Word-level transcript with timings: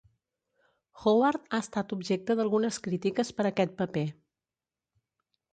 Howard 1.01 1.43
ha 1.51 1.59
estat 1.65 1.93
objecte 1.97 2.37
d'algunes 2.39 2.81
crítiques 2.89 3.33
per 3.41 3.47
aquest 3.51 3.77
paper. 3.83 4.07